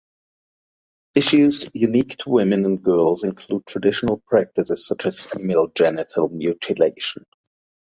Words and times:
Issues 1.13 1.69
unique 1.75 2.17
to 2.17 2.31
women 2.31 2.65
and 2.65 2.81
girls 2.81 3.23
include 3.23 3.67
traditional 3.67 4.19
practices 4.25 4.87
such 4.87 5.05
as 5.05 5.23
female 5.27 5.67
genital 5.75 6.27
mutilation. 6.29 7.23